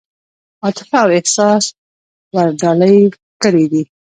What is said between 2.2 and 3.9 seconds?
ورډالۍ کړي دي.